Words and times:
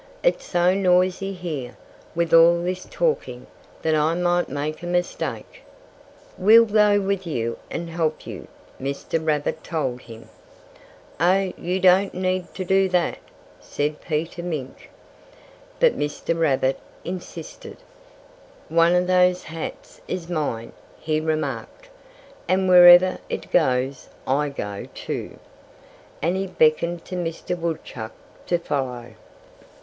"It's 0.23 0.45
so 0.45 0.73
noisy 0.73 1.31
here, 1.31 1.77
with 2.15 2.33
all 2.33 2.59
this 2.63 2.87
talking, 2.89 3.45
that 3.83 3.93
I 3.93 4.15
might 4.15 4.49
make 4.49 4.81
a 4.81 4.87
mistake." 4.87 5.61
"We'll 6.39 6.65
go 6.65 6.99
with 6.99 7.27
you 7.27 7.59
and 7.69 7.87
help 7.87 8.25
you," 8.25 8.47
Mr. 8.81 9.23
Rabbit 9.23 9.63
told 9.63 10.01
him. 10.01 10.29
"Oh, 11.19 11.53
you 11.55 11.79
don't 11.79 12.15
need 12.15 12.51
to 12.55 12.65
do 12.65 12.89
that," 12.89 13.19
said 13.59 14.01
Peter 14.01 14.41
Mink. 14.41 14.89
But 15.79 15.95
Mr. 15.99 16.35
Rabbit 16.35 16.79
insisted. 17.05 17.77
"One 18.69 18.95
of 18.95 19.05
those 19.05 19.43
hats 19.43 20.01
is 20.07 20.27
mine," 20.27 20.71
he 20.99 21.19
remarked. 21.19 21.89
"And 22.47 22.67
wherever 22.67 23.19
it 23.29 23.51
goes, 23.51 24.09
I 24.25 24.49
go, 24.49 24.87
too," 24.95 25.37
And 26.23 26.37
he 26.37 26.47
beckoned 26.47 27.05
to 27.05 27.15
Mr. 27.15 27.55
Woodchuck 27.55 28.13
to 28.47 28.57
follow. 28.57 29.11